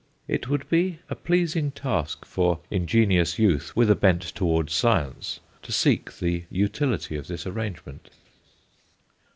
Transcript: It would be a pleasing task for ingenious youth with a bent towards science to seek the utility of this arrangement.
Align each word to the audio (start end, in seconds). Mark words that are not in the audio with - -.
It 0.27 0.49
would 0.49 0.67
be 0.67 0.97
a 1.11 1.15
pleasing 1.15 1.69
task 1.69 2.25
for 2.25 2.59
ingenious 2.71 3.37
youth 3.37 3.75
with 3.75 3.87
a 3.91 3.93
bent 3.95 4.23
towards 4.33 4.73
science 4.73 5.41
to 5.61 5.71
seek 5.71 6.17
the 6.17 6.45
utility 6.49 7.17
of 7.17 7.27
this 7.27 7.45
arrangement. 7.45 8.09